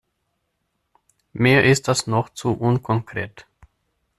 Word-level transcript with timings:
Mir 1.31 1.63
ist 1.63 1.87
das 1.87 2.07
noch 2.07 2.29
zu 2.29 2.53
unkonkret. 2.57 3.45